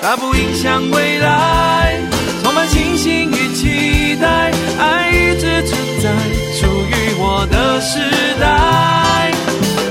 [0.00, 2.00] 它不影响未来，
[2.42, 6.10] 充满信心与期待，爱一直存在，
[6.54, 7.98] 属于我的时
[8.40, 9.30] 代，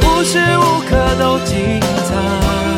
[0.01, 2.76] 无时无刻都精彩。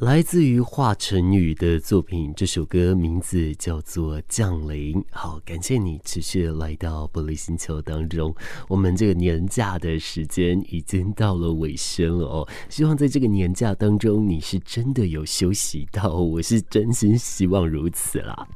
[0.00, 4.94] 来自于华晨宇的作品，这首歌名字叫做《降临》。
[5.10, 8.32] 好，感谢你持续来到玻璃星球当中。
[8.68, 18.46] 我们这个年假的时间已经到了尾声了哦，希望在这个年假当中，你是真的有休息到，我是真心希望如此啦。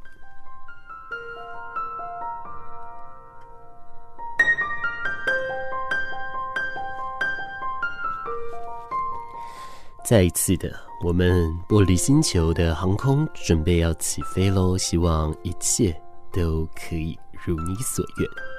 [10.05, 10.92] 再一次的。
[11.03, 15.93] 我们玻璃星球的航空准备要起飞喽，希望一切
[16.31, 18.52] 都可以如你所愿。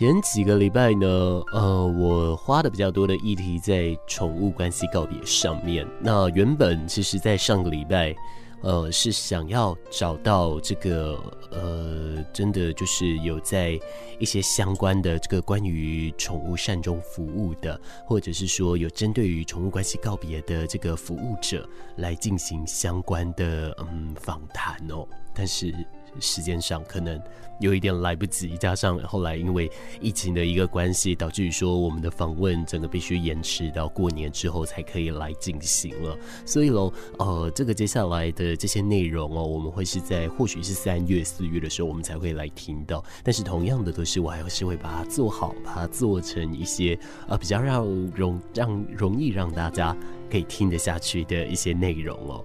[0.00, 1.06] 前几个礼拜呢，
[1.52, 5.86] 呃，我花的比较多的议题在宠物关系告别上面。
[6.00, 8.16] 那原本其实，在上个礼拜，
[8.62, 13.78] 呃，是想要找到这个，呃，真的就是有在
[14.18, 25.74] 一些相关的这个关于宠物善终服务的，或者是说有针对于宠物关系告别的这个服务者来进行相关的嗯访谈哦，但是。
[26.18, 27.20] 时间上可能
[27.60, 36.16] 有一点来不及，加上后来因为疫情的一个关系，导致于说我们的访问整个必须延迟到过年之后才可以来进行了。
[36.46, 43.04] 所以喽，呃，这个接下来的这些内容哦，我们会是在或许是三月、四月的时候，我们才会来听到。
[43.22, 49.94] 但是同样的，都是我还是会把它做好，把它做成一些呃比较让容让容易让大家
[50.30, 52.42] 可以听得下去的一些内容哦。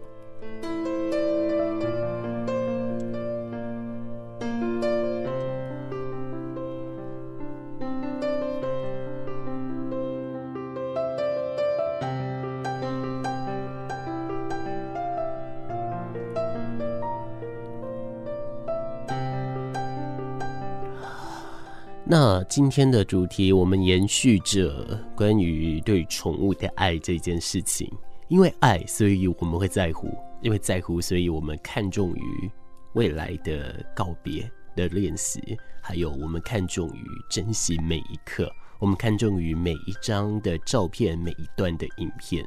[22.47, 27.91] 今天的主题，我们延续着关于对宠物的爱这件事情。
[28.28, 30.07] 因为爱，所以我们会在乎；
[30.41, 32.51] 因为在乎，所以我们看重于
[32.94, 42.45] 未来的告别的练习，还有我们看重于珍惜每一刻，我们看重于每一张的照片，每一段的影片，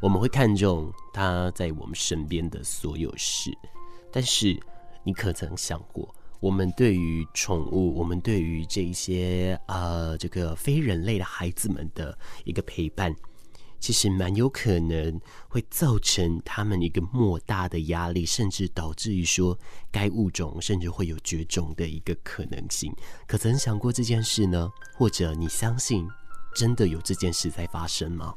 [0.00, 3.50] 我们会看重他在我们身边的所有事。
[4.12, 4.58] 但是，
[5.02, 6.14] 你可曾想过？
[6.46, 13.12] 我们对于宠物，我们对于这一些呃这个非人类的孩子们的一个陪伴，
[13.80, 19.58] 其实蛮有可能会造成他们一个莫大的压力，甚至导致于说
[19.90, 22.94] 该物种甚至会有绝种的一个可能性。
[23.26, 24.70] 可曾想过这件事呢？
[24.94, 26.08] 或者你相信
[26.54, 28.32] 真的有这件事在发生吗？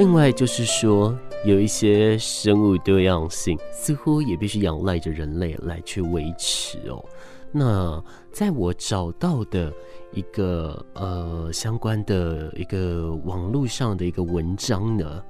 [0.00, 7.04] 另外就是说，有一些生物多样性似乎也必须仰赖着人类来去维持哦。
[7.52, 8.02] 那
[8.32, 9.70] 在我找到的
[10.14, 15.22] 一个呃相关的一个网络上的一个文章呢。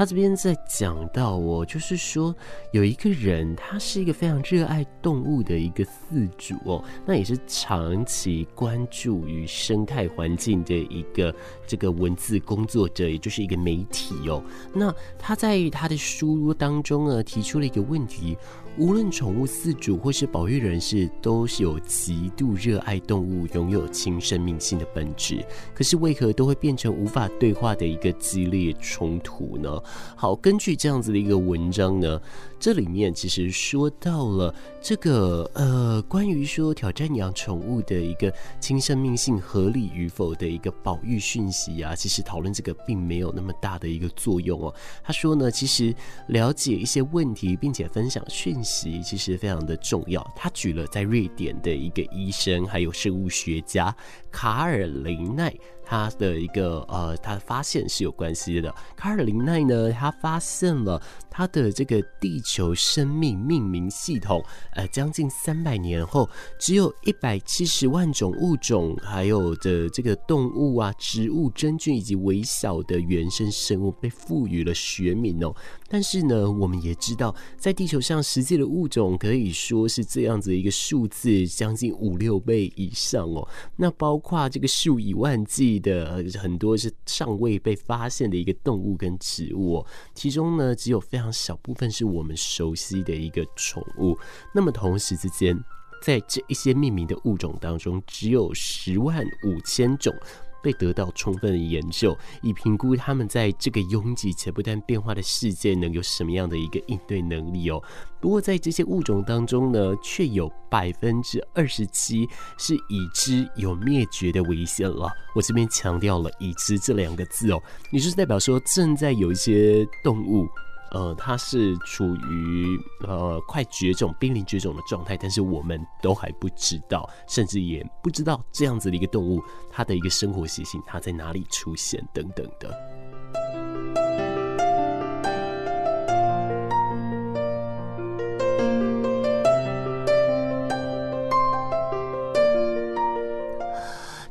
[0.00, 2.34] 他这边在讲到哦，就是说
[2.72, 11.34] 有一个人，他是一个非常热爱动物的一个饲主哦，那也是长期关注于生态环境的一个
[11.66, 14.42] 这个文字工作者，也就是一个媒体哦。
[14.72, 18.38] 那他在他的书当中呢，提出了一个问题：
[18.78, 25.44] 无论宠物饲主或是保育人士，都是有极度热爱动物，拥有亲生命性的本质。
[25.74, 29.70] 可是为何都会变成无法对话的一个激烈冲突呢？
[30.14, 32.20] 好，根据这样子的一个文章呢，
[32.60, 38.30] 这里面其实说到了这个呃，关于说挑战养宠物的一个
[38.60, 44.74] 亲生命性合理与否的一个保育讯息啊，其实讨论这个并没有那么大的一个作用哦。
[45.02, 45.94] 他说呢，其实
[46.28, 50.22] 了解一些问题并且分享讯息，其实非常的重要。
[50.36, 53.94] 他举了在瑞典的一个医生还有生物学家
[54.30, 55.50] 卡尔林奈。
[55.82, 58.72] 他的一个呃，他的发现是有关系的。
[58.94, 75.54] 卡尔林奈呢，他发现了他的这个地球生命命名系统，呃，将近三百年后，只有一百七十万种物种，还有的这个动物啊、植物、真菌以及微小的原生生物被赋予了学名哦。
[75.88, 83.48] 但是呢，我们也知道，在地球上实际的物种可以说是这样子一个数字，将近五六倍以上哦。
[83.76, 85.80] 那包括这个数以万计。
[85.80, 94.18] 的很多是尚未被发现的一个动物跟植物哦，其中呢，只有非常小部分是我们熟悉的一个宠物。
[94.54, 95.56] 那么同时之间，
[96.02, 100.14] 在这一些命名的物种当中，只有十万五千种。
[100.62, 107.82] 被得到充分的研究，以评估他们在这个拥挤且不断变化的世界能有什么样的一个应对能力哦。
[108.20, 112.28] 不过在这些物种当中呢，却有百分之二十七
[112.58, 115.10] 是已知有灭绝的危险了。
[115.34, 120.46] 我这边强调了“已知”这两个字哦，也就是代表说正在有一些动物。
[120.92, 134.09] 呃，它是处于呃快绝种、濒临绝种的状态，但是我们都还不知道，甚至也不知道这样子的一个动物，它的一个生活习性，它在哪里出现等等的。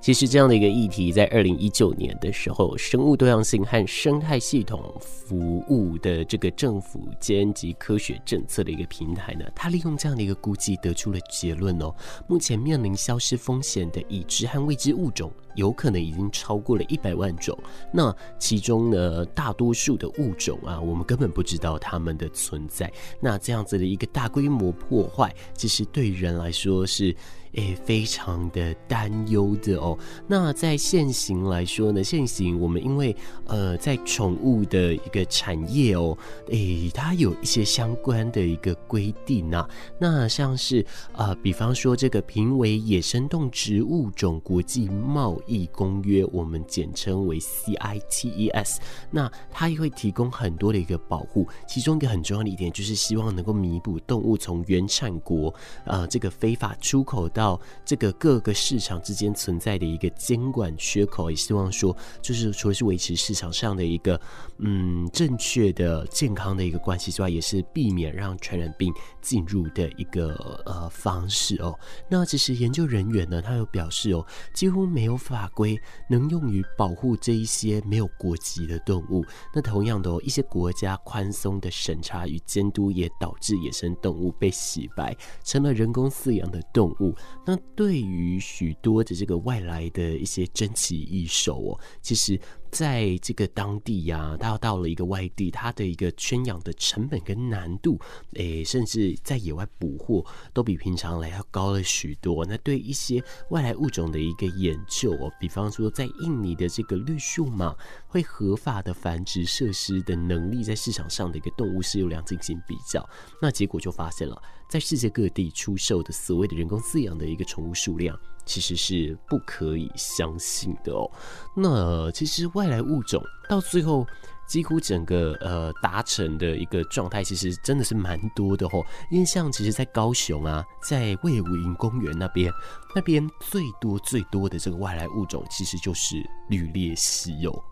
[0.10, 11.94] 其实这样的一个议题，在二零一九年的时候，生物多样性和生态系统服务的这个政府间及科学政策的一个平台呢，它利用这样的一个估计，得出了结论哦。
[12.26, 17.56] 目前面临消失风险的已知和未知物种，有可能已经超过了一百万种。
[17.94, 22.92] 那其中呢，大多数的物种啊，我们根本不知道它们的存在。
[23.20, 27.16] 那这样子的一个大规模破坏，其实对人来说是。
[27.54, 29.98] 诶，非常的担忧的哦。
[30.28, 33.16] 那在现行来说呢，现行我们因为
[33.46, 36.18] 呃，在宠物的一个产业哦，
[36.50, 39.68] 诶，它有一些相关的一个规定啊。
[39.98, 48.78] 那像是呃，比方说这个评为野生动植物种国际贸易公约，我们简称为 CITES。
[49.10, 55.54] 那它也会提供很多的一个保护，其中一个很重要的一点就是希望能够弥补动物从原产国
[55.86, 64.20] 呃这个非法出口的到这个各个市场之间存在的一个监管缺口，也希望说，就是除了是维持市场上的一个
[64.58, 70.34] 嗯正确的健康的一个关系之外，也是避免让传染病进入的一个
[70.66, 71.74] 呃方式哦。
[72.10, 79.24] 那其实研究人员呢，他有表示哦，几乎没有法规能用于保护这一些没有国籍的动物。
[79.56, 85.16] 那同样的哦，一些国家宽松的审查与监督也导致野生动物被洗白，
[85.46, 87.16] 成了人工饲养的动物。
[87.46, 92.40] 那对于许多的这个外来的一些珍奇异兽哦，其实。
[92.72, 98.00] 在这个当地呀、啊，他要到了一个外地，它的一个圈养的成本跟难度，
[98.36, 100.24] 诶，甚至在野外捕获
[100.54, 102.46] 都比平常来要高了许多。
[102.46, 107.76] 那对一些外来物种的一个研究哦，比方说在印尼的这个绿树蟒
[108.08, 113.04] 会合法的繁殖设施的能力，在市场上的一个动物饲料量进行比较，
[113.42, 118.18] 那结果就发现了，在世界各地出售的所谓的人工饲养的一个宠物数量。
[118.46, 121.08] 其实是不可以相信的哦。
[121.56, 124.08] 那其实外来物种到最后
[124.48, 128.84] 几乎整个呃达成的一个状态，其实真的是蛮多的哦。
[129.12, 132.52] 因为像其实，在高雄啊，在魏武营公园那边，
[132.96, 136.16] 那边最多最多的这个外来物种，其实就是
[136.48, 137.64] 绿鬣蜥哦。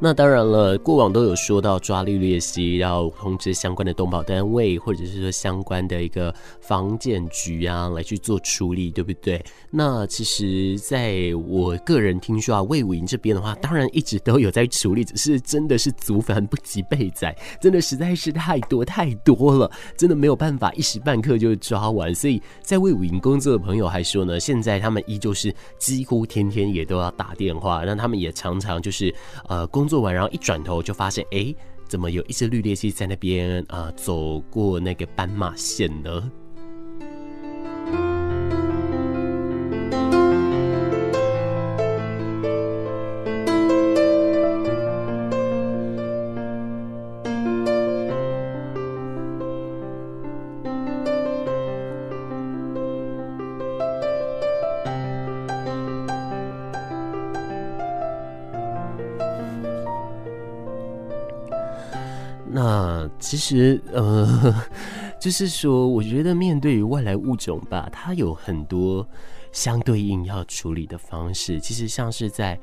[0.00, 9.44] 那当然了，过往都有说到抓绿鬣蜥要通知相关的动保单位，或者是说相关的一个防检局啊，来去做处理，对不对？
[9.72, 22.14] 那其实在我个人听说啊，魏武营这边的话，当然一直都有在处理，只是真的是族繁不及被宰，真的实在是太多太多了，真的没有办法一时半刻就抓完。
[22.14, 29.12] 所以在魏武营工作的朋友还说呢，现在他们依旧是几乎天天也都要打电话，那他们也常常就是
[29.48, 29.87] 呃工。
[29.88, 31.54] 做完，然后一转头就发现，哎，
[31.88, 36.30] 怎么有一只绿鬣蜥在那边啊、走过那个斑马线呢？
[63.28, 64.54] 其实，呃，
[65.20, 69.06] 就是说，我觉得面对于外来物种吧，它有很多
[69.52, 71.60] 相对应要处理的方式。
[71.60, 72.58] 其实像是在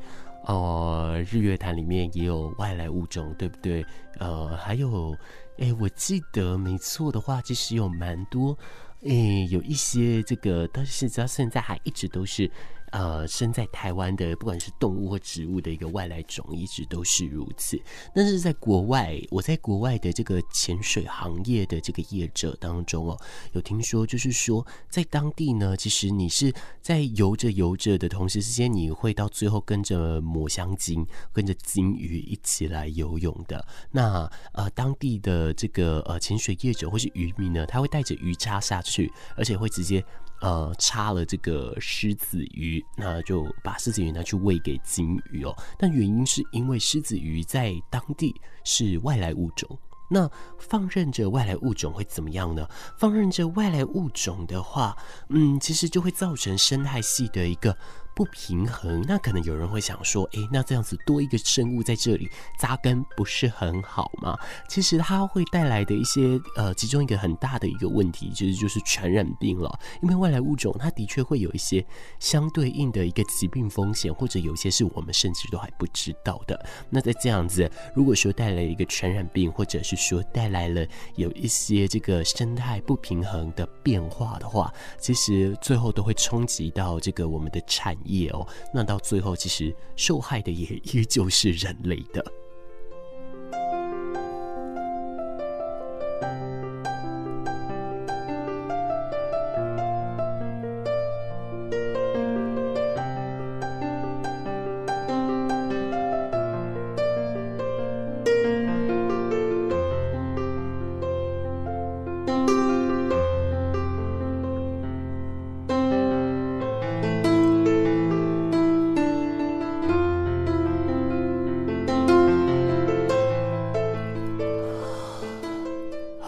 [0.48, 3.86] 呃日月潭里面也有外来物种，对不对？
[4.18, 5.16] 呃，还有，
[5.60, 8.58] 哎，我记得没错的话，其实有蛮多，
[9.04, 12.50] 哎，有一些这个，但是直到现在还一直都是。
[12.92, 17.78] 呃，生在台湾的，不管是动物或植物的一个外来种，一直都是如此。
[18.14, 23.20] 但是在国外，我在国外的这个潜水行业的这个业者当中哦，
[23.54, 33.66] 有听说，就是说在当地呢，其实你是在游着游着的同时之间，你会到最后跟着抹香鲸、跟着鲸鱼一起来游泳的。
[33.92, 40.04] 那呃，当地的这个呃潜水业者或是渔民呢，他会带着鱼叉下去，而且会直接。
[40.46, 45.52] 呃，插了这个狮子鱼，那就把狮子鱼拿去喂给金鱼哦。
[45.76, 49.68] 但原因是因为狮子鱼在当地是外来物种，
[50.08, 52.70] 那放任着外来物种会怎么样呢？
[52.96, 54.96] 放任着外来物种的话，
[55.30, 57.76] 嗯，其实就会造成生态系的一个。
[58.16, 64.38] 不平衡，那可能有人会想说，诶，那这样子多一个生物在这里扎根不是很好吗？
[64.70, 69.80] 其实它会带来的一些呃，其中一个很大的一个问题，其实就是传染病了。
[70.02, 71.86] 因为外来物种它的确会有一些
[72.20, 76.66] 相对应的一个疾病风险，或者有些是我们甚至都还不知道的。
[76.90, 92.24] 那在这样子，如果说带来一个传染病，或者是说带来了有一些这个生态不平衡的变化的话，其实最后都会冲击到这个我们的产业哦，那到最后，其实受害的也依旧是人类的。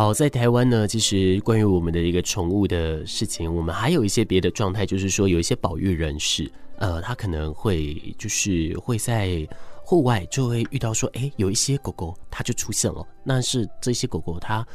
[0.08, 9.46] 好，在台湾呢，其实关于我们的一个宠物的事情，我们还有一些别的状态，就是说有一些保育人士，呃，他可能会就是会在
[9.84, 14.66] 户外就会遇到说，哎，有一些狗狗它就出现了，那是这些狗狗它。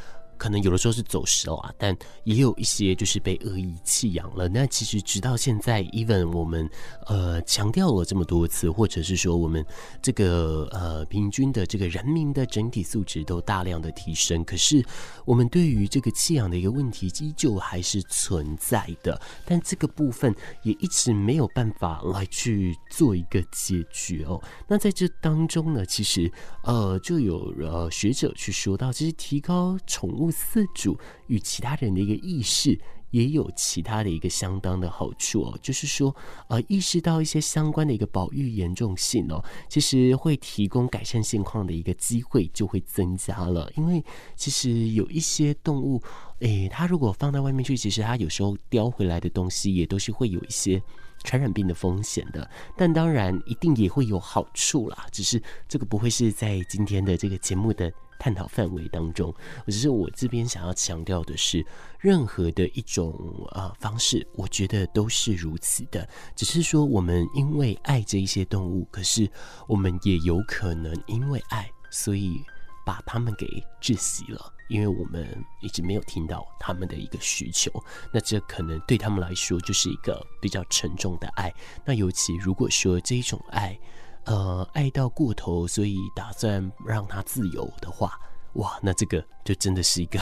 [0.43, 4.49] 可能有的时候是走失了啊，但也有一些就是被恶意弃养了。
[4.49, 6.69] 那其实直到现在，even 我们
[7.05, 9.65] 呃强调了这么多次，或者是说我们
[10.01, 14.85] 这个呃平均的这个人民的整体素质都大量的提升，可是
[15.23, 19.17] 我们对于这个弃养的一个问题依旧还是存在的。
[19.45, 24.43] 但这个部分也一直没有办法来去做一个解决哦。
[24.67, 26.29] 那在这当中呢，其实
[26.63, 30.32] 呃就有呃学者去说到，其实提高宠物。
[30.33, 32.77] 饲主与其他人的一个意识，
[33.11, 36.13] 也有其他的一个相当的好处哦，就是说，
[36.47, 43.71] 呃，意识到一些相关的一个保育严重性哦，其实会提供改善现况的一个机会就会增加了。
[43.77, 44.03] 因为
[44.35, 46.01] 其实有一些动物，
[46.39, 50.81] 诶，它如果放到外面去，其实它有时候叼回来的东西也都是会有一些
[51.23, 52.49] 传染病的风险的。
[52.75, 57.93] 但当然，一定也会有好处啦，只是这个不会是在今天的这个节目的。
[58.19, 59.33] 探讨范围当中，
[59.65, 61.65] 只是我这边想要强调的是，
[61.99, 63.13] 任何的一种
[63.51, 66.07] 呃方式，我觉得都是如此的。
[66.35, 69.29] 只是说，我们因为爱这一些动物，可是
[69.67, 72.41] 我们也有可能因为爱，所以
[72.85, 73.45] 把他们给
[73.81, 75.27] 窒息了，因为我们
[75.61, 77.71] 一直没有听到他们的一个需求。
[78.13, 81.53] 那这可能对他们来说就是一个比较沉重的爱。
[81.83, 83.77] 那尤其如果说这一种爱。
[84.25, 88.19] 呃爱到过头，所以打算让他自由的话，
[88.53, 90.19] 哇，那这个就真的是一个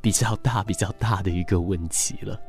[0.00, 2.40] 比较大、比较大的一个问题了。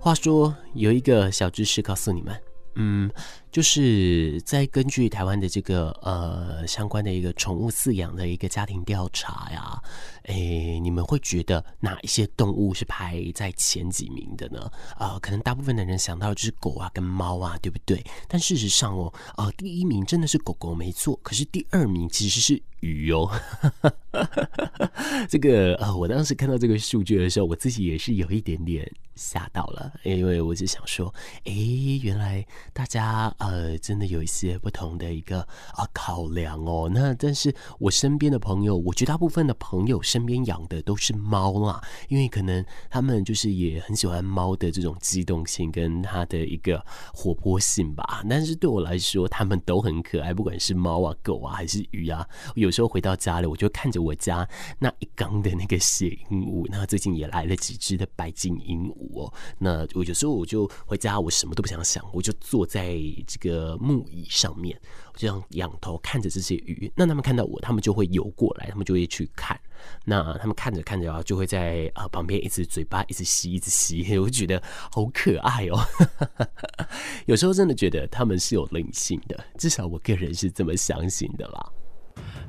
[0.00, 2.40] 话说，有一个小知识告诉你们。
[2.76, 3.10] 嗯，
[3.50, 9.82] 就是在根据台湾的这个呃相关的一个宠物饲养的一个家庭调查呀，
[10.24, 14.70] 诶，你们会觉得哪一些动物是排在前几名的呢？
[14.96, 18.04] 啊、可能大部分的人想到就是狗啊跟猫啊，对不对？
[18.28, 23.30] 但事实上哦，呃，第一名真的是狗狗没错，可是第二名其实是鱼哦。
[25.28, 31.12] 这个呃，我当时看到这个数据的时候，我自己也是有一点点吓到了，因为我就想说，
[31.44, 32.46] 诶，原来。
[32.72, 35.40] 大家呃，真的有一些不同的一个
[35.72, 36.88] 啊考量哦。
[36.92, 48.22] 那但是我身边的朋友，我绝大部分的朋友身边养的都是猫啦，因为可能他们就是也很喜欢猫的这种机动性跟它的一个活泼性吧。
[48.28, 52.24] 但是对我来说，他们都很可爱，不管是猫啊、狗啊还是鱼啊。
[52.54, 59.32] 有时候回到家里，我就看着我家那一缸的那个血鹦鹉，那最近也来了几只的白金鹦鹉哦。
[59.58, 62.68] 那我有时候我就回家，我什么都不想想，我就坐。
[62.68, 62.92] 在
[63.28, 64.76] 这个木椅上面，
[65.12, 66.90] 我这样仰头看着这些鱼。
[66.96, 69.60] 那他们看到我，他们就会游过来，他们就会去看。
[70.04, 74.00] 那他们看着看着啊，就会在啊旁边一直嘴巴一直吸，一直吸。
[74.18, 75.78] 我就觉得好可爱哦。
[77.26, 81.72] 有时候真的觉得他们是有灵性的，至少我个人是这么相信的啦。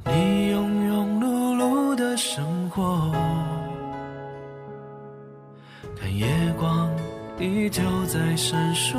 [0.06, 3.12] 你庸庸碌碌的生活，
[5.96, 6.26] 看夜
[6.58, 6.90] 光。
[7.42, 8.98] 依旧在闪烁，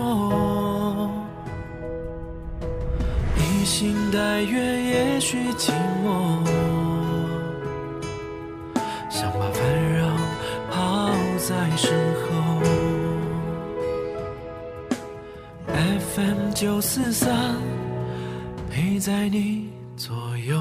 [3.60, 5.70] 披星戴月，也许寂
[6.02, 6.42] 寞，
[9.10, 10.16] 想把烦扰
[10.70, 12.30] 抛在身后。
[15.74, 17.54] FM 九四三，
[18.70, 20.56] 陪在你左右。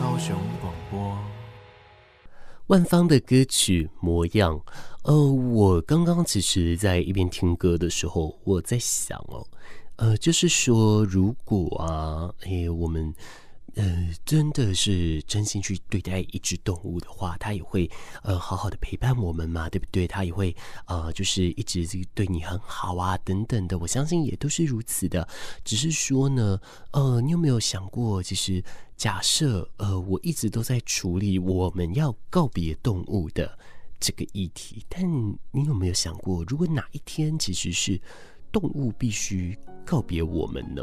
[0.00, 1.16] 高雄广播，
[2.66, 4.60] 万芳的歌曲模样。
[5.04, 9.46] 呃，我刚刚其实，在一边听歌的时候，我在想哦，
[9.96, 13.14] 呃，就是说，如果啊，哎，我们，
[13.74, 17.88] 呃，真的是真心去对待一只动物的话，它也会，
[18.22, 20.06] 呃，好好的陪伴我们嘛，对不对？
[20.06, 20.54] 它也会，
[20.86, 23.78] 呃，就是一直对你很好啊，等等的。
[23.78, 25.26] 我相信也都是如此的。
[25.64, 26.60] 只是说呢，
[26.90, 28.62] 呃，你有没有想过，其实
[28.96, 33.58] 假设，呃，我一直都在处理我们要告别动物的。
[34.00, 35.02] 这个议题，但
[35.50, 37.98] 你有没有想过，如果哪一天其实是
[38.52, 40.82] 动物必须告别我们呢？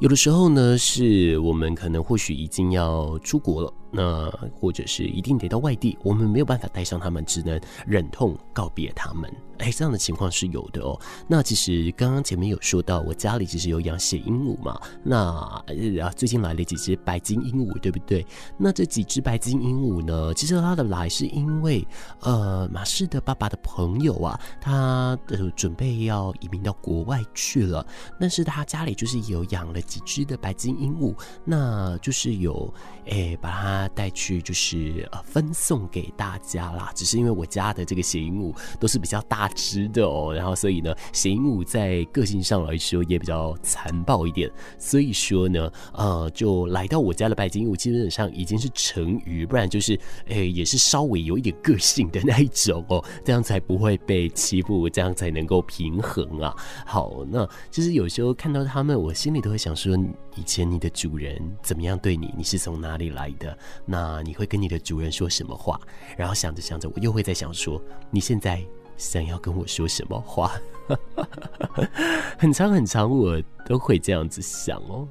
[0.00, 3.72] 有的时候呢，是我们可能或许已经要出国了。
[3.90, 9.30] 那或者是一定得到外地，我们没有办法带上他们，只能忍痛告别他们。
[9.58, 10.96] 哎，这样的情况是有的哦。
[11.26, 14.80] 那其实刚刚前面有说到，我家里其实有养血鹦鹉嘛。
[15.02, 15.18] 那
[16.00, 18.24] 啊，最近来了几只白金鹦鹉，对不对？
[18.56, 21.84] 那这几只白金鹦鹉呢，其实它的来是因为
[22.20, 27.84] 呃，马氏的爸爸的朋友啊，他的准备要移民到国外去了，
[28.20, 31.12] 但是他家里就是有养了几只的白金鹦鹉，
[31.44, 32.72] 那就是有
[33.10, 33.77] 哎把它。
[33.78, 56.54] 他带去就是呃分送给大家啦，只是因为我家的这个血鹦鹉都是比较大只的哦，然后所以呢，血鹦鹉在个性上来说也比较残暴一点，所以说呢，呃，就来到我家的白金鹦基本上已经是成鱼，不然就是哎也是稍微有一点个性的那一种哦，这样才不会被欺负，这样才能够平衡啊。
[56.84, 59.96] 好，那其实有时候看到他们，我心里都会想说，
[60.36, 62.32] 以前你的主人怎么样对你？
[62.36, 63.56] 你是从哪里来的？
[63.84, 65.80] 那你会跟你的主人说什么话？
[66.16, 68.62] 然后想着想着，我又会在想说，你现在
[68.96, 70.52] 想要跟我说什么话？
[72.38, 75.06] 很长很长，我都会这样子想哦。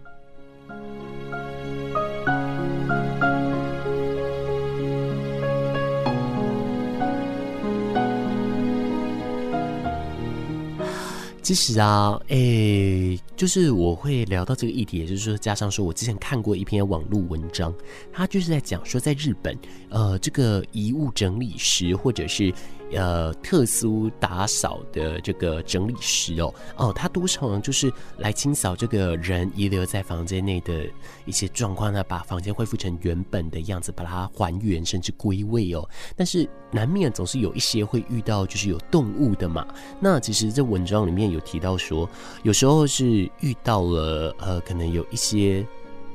[11.48, 17.74] 其实啊，诶、就是我会聊到这个议题，也就是说，加上说我之前看过一篇网络文章，
[18.12, 19.58] 他就是在讲说，在日本，
[19.88, 22.54] 呃，这个遗物整理师或者是
[22.94, 30.86] 呃特殊打扫的这个整理师哦哦，他多常就是来清扫这个人遗留在房间内的
[31.26, 35.88] 一些状况呢，把房间恢复成原本的样子，把它还原甚至归位哦。
[36.16, 39.68] 但是难免总是有一些会遇到就是有动物的嘛。
[40.00, 42.10] 那其实这文章里面有提到说，
[42.44, 45.66] 有时候是遇到了呃，可能有一些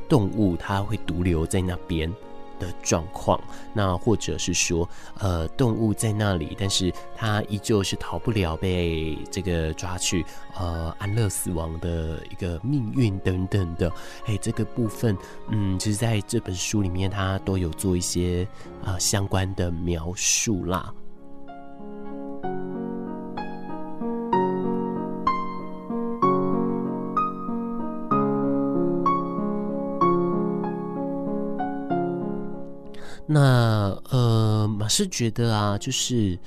[0.08, 2.12] 动物它会独留在那边。
[2.62, 3.42] 的状况，
[3.74, 10.24] 那或者是说，呃，动物在那里，但是它依旧是逃不了被这个抓去，
[10.56, 13.90] 呃，安乐死亡的一个命运等等的。
[14.26, 15.16] 哎，这个部分，
[15.48, 18.46] 嗯，其实在这本书里面，它都有做一些
[18.84, 20.94] 啊、相关的描述啦。
[33.32, 36.38] 那呃，马是觉得啊，就是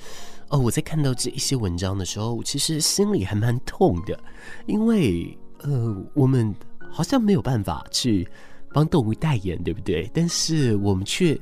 [0.48, 4.18] 哦，我在看到这一些文章的时候，其实心里还蛮痛的，
[4.66, 6.54] 因为呃，我们
[6.90, 8.28] 好像没有办法去
[8.72, 10.10] 帮动物代言，对不对？
[10.14, 11.38] 但是我们却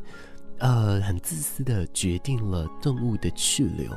[0.59, 3.91] 呃很自私的决定了动物的去留。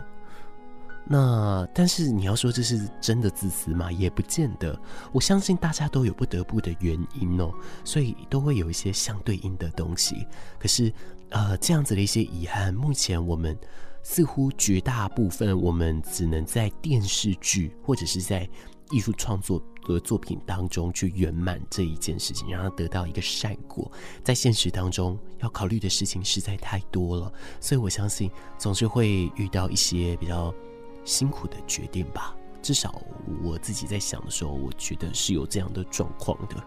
[1.09, 3.91] 那但是你要说这是真的自私吗？
[3.91, 4.79] 也不见得。
[5.11, 7.51] 我相信大家都有不得不的原因哦，
[7.83, 10.25] 所以都会有一些相对应的东西。
[10.59, 10.93] 可是。
[11.29, 13.53] 呃，这样子的一些遗憾，目前我们
[14.01, 18.49] 似乎绝大部分我们只能在电视剧或者是在
[18.91, 23.91] 艺术创作的作品当中去圆满这一件事情，让它得到一个善果。
[24.23, 30.55] 在现实当中要考虑的事情实在太多了，所以我相信总是会遇到一些比较
[31.07, 32.35] 辛苦的决定吧。
[32.61, 33.01] 至少
[33.41, 36.61] 我自己在想的时候，我觉得是有这样的状况的。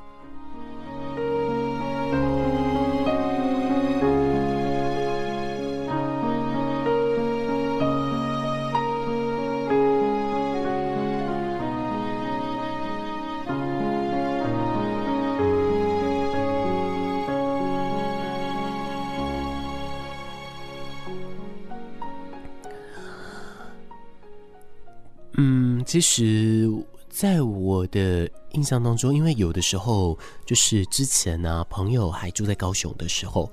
[25.43, 26.71] 嗯其实，
[27.09, 33.51] 在我的印象当中，因为有的时候就是之前呢、朋友还住在高雄的时候，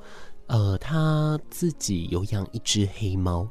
[0.47, 3.47] 呃，他自己有养一只黑猫。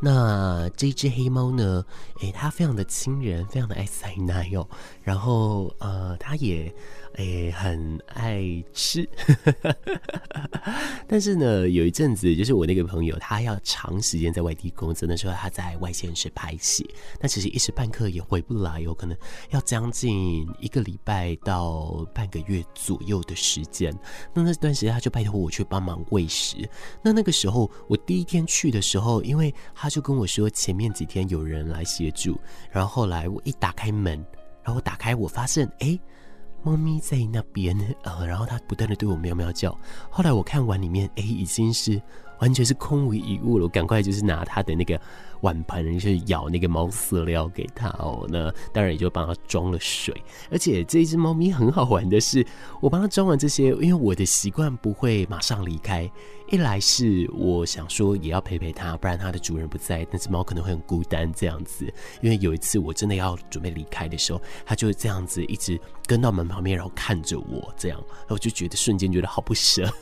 [0.00, 1.84] 那这只黑猫呢，
[2.20, 4.68] 诶，它非常的亲人，非常的爱塞奶哦。
[5.02, 6.72] 然后，呃，它也。
[7.16, 9.08] 诶，很爱吃，
[11.08, 16.86] 但是呢，有一阵子，就是我那个朋友，他要长时间在外地工作，那时候他在外县市拍戏，
[17.18, 19.16] 那其实一时半刻也回不来，有可能
[19.48, 23.98] 要将近一个礼拜到半个月左右的时间。
[24.34, 26.68] 那那段时间，他就拜托我去帮忙喂食。
[27.02, 32.36] 那那个时候，我第一天去的时候，因为他他就跟我说前面几天有人来协助，
[32.72, 34.18] 然后后来我一打开门，
[34.64, 35.96] 然后我打开，我发现，哎。
[36.62, 39.70] 猫咪在那边，呃，然后它不断的对我喵喵叫。
[40.10, 42.02] 后来我看完里面，哎，已经是
[42.40, 43.64] 完全是空无一物了。
[43.64, 45.00] 我赶快就是拿它的那个
[45.40, 48.26] 碗盆去舀那个猫饲料给它哦。
[48.28, 50.14] 那当然也就帮它装了水。
[50.50, 52.46] 而且这一只猫咪很好玩的是，
[52.80, 56.10] 我帮它装完这些，因为我的习惯不会马上离开。
[56.48, 61.84] 一来是我想说也要陪陪它，不然它的主人不在，那只猫可能会很孤单这样子。
[62.20, 69.92] 因为有一次我真的要准备离开的时候，它就是这样子一直跟到门旁边，然后看着我这样，然后我就觉得瞬间觉得好不舍。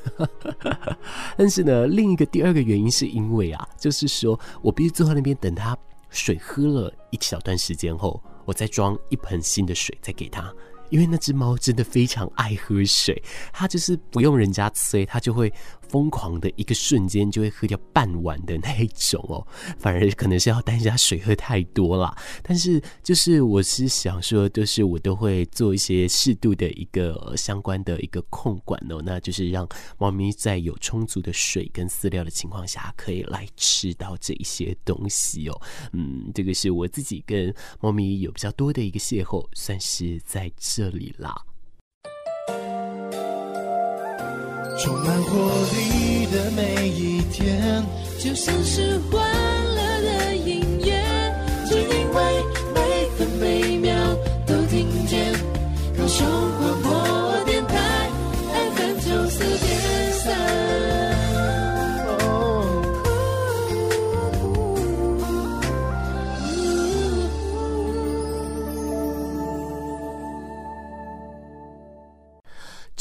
[1.38, 5.76] 但是呢，另一个第二个原因是因为啊，就是说我必须坐在那边等它
[6.10, 10.52] 水喝了一小段时间后，我再装一盆新的水再给它。
[10.90, 13.20] 因为那只猫真的非常爱喝水，
[13.52, 15.52] 它就是不用人家催，它就会
[15.88, 19.46] 疯狂的一个瞬间就会喝掉半碗的那一种哦。
[19.78, 22.16] 反而可能是要担心它水喝太多啦。
[22.42, 29.68] 但是就是我是想说，就是我都会做一些适度的一个相关的一个控管哦，那就是让
[29.98, 35.62] 猫咪在有充足的水跟饲料的情况下，可以来吃到这一些东西哦。
[35.92, 40.50] 嗯，这个是我自己跟猫咪有比较多的一个邂逅，算是在。
[40.56, 41.34] 这里啦，
[44.76, 45.38] 充满活
[45.72, 47.84] 力的每一天，
[48.18, 49.22] 就像是欢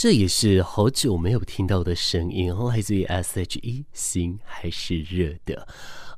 [0.03, 5.65] 这也是好久没有听到的声音，来自于 S.H.E，心还是热的。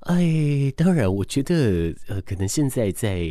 [0.05, 3.27] 哎，当然，我觉得呃，可能现在在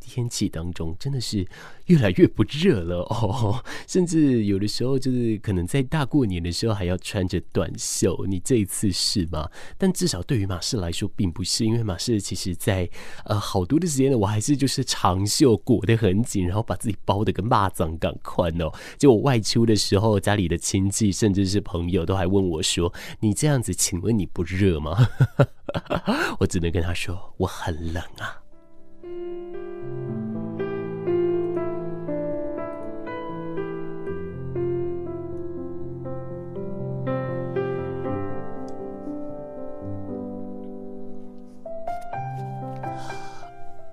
[0.00, 1.46] 天气当中真的是
[1.84, 8.26] 越来越不热了哦， 甚至有的时候就是可能在大过年的时候还要穿着短袖。
[8.26, 9.48] 你这一次是吗？
[9.78, 12.90] 但至少对于马氏来说并不是，因为马氏其实在
[13.26, 18.72] 呃好多的时间呢，我还是就是长袖裹得很紧，然后把自己包得跟蚂蚱赶宽哦。
[18.98, 25.08] 就我外出的时候，家里的亲戚甚至是朋友都还问我说：“你这样子，请问你不热吗？”
[26.40, 28.40] 我只能跟他说，我很冷啊。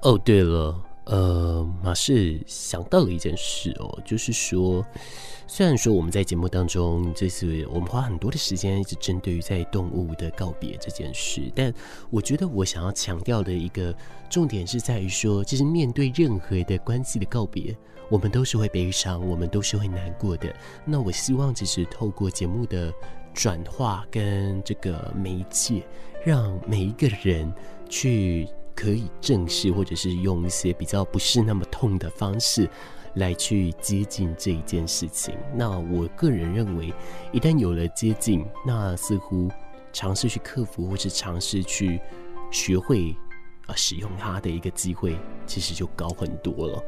[0.02, 0.76] 哦，对了。
[1.06, 4.86] 呃，马士想到了一件事哦，就是说，
[5.48, 11.74] 虽然说我们在节目当中，这次我们花很多的时间一直针对于在动物的告别这件事，但
[12.10, 13.94] 我觉得我想要强调的一个
[14.30, 17.76] 重点是在于说，其实面对任何的关系的告别，
[18.10, 20.56] 我们都是会悲伤，我们都是会难过的。
[20.86, 22.94] 那我希望，只是透过节目的
[23.34, 25.84] 转化跟这个媒介，
[26.26, 27.54] 让每一个人
[27.90, 28.48] 去。
[28.76, 32.70] 可以正视，或者是用一些比较不是那么痛的方式
[33.16, 35.36] 来去接近这一件事情。
[35.56, 36.94] 那我个人认为，
[37.32, 39.50] 一旦有了接近，那似乎
[39.92, 42.00] 尝试去克服，或是尝试去
[42.52, 43.16] 学会
[43.68, 46.84] 啊使用它的一个机会，其实就高很多了。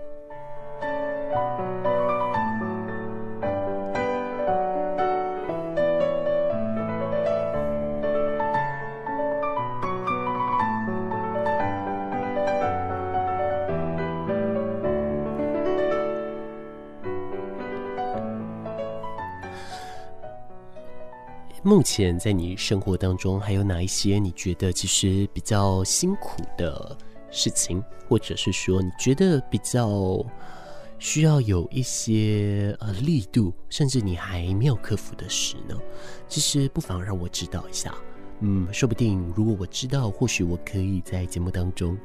[21.65, 26.95] 目前在你生活当中，还有哪一些你觉得其实比较辛苦的
[27.31, 30.23] 事情，或者是说你觉得比较
[30.99, 35.75] 需要有一些呃力度，甚至你还没有克服的事呢？
[36.27, 37.95] 其实不妨让我知道一下。
[38.41, 41.97] 嗯，说不定如果我知道，或许我可以在节目当中。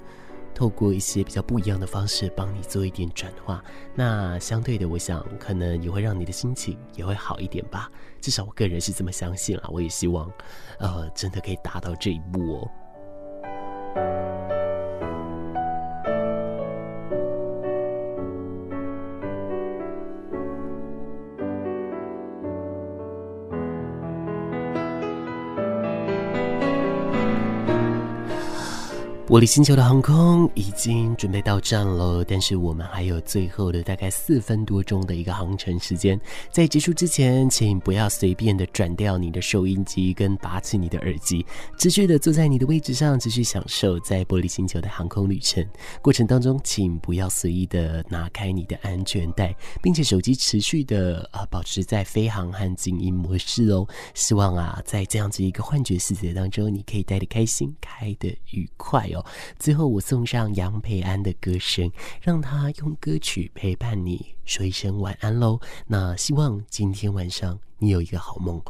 [0.60, 7.90] 透过一些比较不一样的方式帮你做一点转化，那相对的，我想可能也会让你的心情也会好一点吧。
[8.20, 10.30] 至少我个人是这么相信啦，我也希望，
[10.78, 12.70] 呃，真的可以达到这一步哦。
[29.30, 36.20] 玻璃星球的航空已经准备到站了，但是我们还有最后的大概四分多钟的一个航程时间。
[36.50, 41.46] 在结束之前，请不要随便的转掉你的收音机跟拔起你的耳机，
[41.78, 45.64] 持续的坐在你的位置上，继续享受在玻璃星球的航空旅程。
[46.02, 53.86] 过程当中，请不要随意的拿开你的安全带，并且手机持续的啊保持在飞航和静音模式哦。
[54.12, 59.19] 希望啊，在这样子一个幻觉世界当中，你可以待得开心，开得愉快哦。
[59.58, 65.60] 最后，我送上杨培安的歌声，让他用歌曲陪伴你，说一声晚安喽。
[65.86, 68.60] 那希望今天晚上你有一个好梦。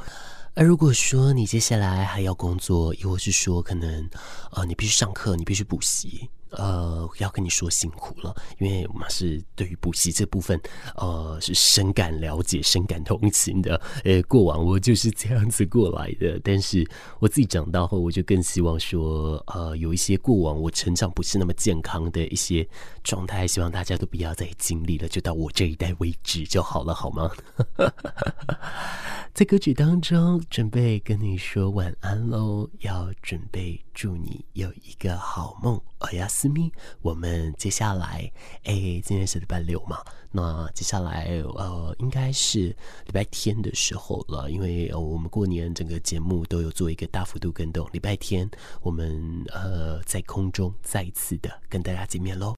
[0.55, 4.11] 而如果说你接下来还要工作，又或是说可能，
[4.51, 6.29] 呃，你必须上课，你必须补习。
[6.51, 10.61] 呃，要跟你说辛苦了，因为我们是对于补习这部分，
[10.97, 13.81] 呃，是深感了解、深感同情的。
[14.05, 22.67] 呃，过往我就是这样子过来的，但是我自己长大后，我就更希望说，呃，有一些过往我成长不是那么健康的一些
[23.03, 27.31] 状态，希望大家都不要再经历了，就到我这一代为止就好了，好吗？
[29.33, 35.81] 在歌曲当中，准备跟你说晚安喽，要准备祝你有一个好梦。
[36.01, 36.73] 哎呀，私密，
[37.03, 38.33] 我们接下来，
[38.65, 38.73] 哎，
[39.05, 39.99] 今天是礼拜六嘛，
[40.31, 42.69] 那接下来呃，应该是
[43.05, 48.51] 礼拜天的时候了，因为呃，我们过年整个节目都有做一个大幅度更动，礼拜天
[48.81, 52.57] 我们呃在空中再一次的跟大家见面喽。